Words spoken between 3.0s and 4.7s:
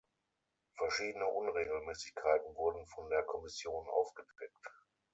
der Kommission aufgedeckt.